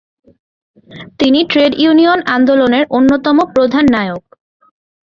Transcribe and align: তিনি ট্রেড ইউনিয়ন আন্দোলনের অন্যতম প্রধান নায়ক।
তিনি 1.19 1.39
ট্রেড 1.51 1.71
ইউনিয়ন 1.77 2.19
আন্দোলনের 2.35 2.83
অন্যতম 2.97 3.37
প্রধান 3.53 3.85
নায়ক। 3.85 4.23